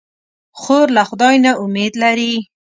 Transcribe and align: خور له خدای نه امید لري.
خور 0.59 0.85
له 0.97 1.03
خدای 1.09 1.35
نه 1.45 1.51
امید 1.63 1.93
لري. 2.03 2.33